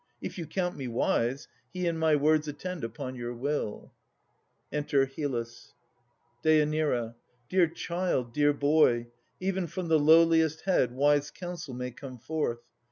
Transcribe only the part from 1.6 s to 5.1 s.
He and my words attend upon your will. Enter